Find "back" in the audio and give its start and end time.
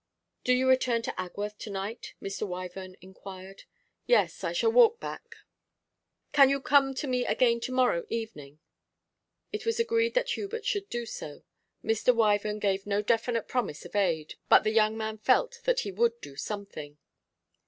4.99-5.35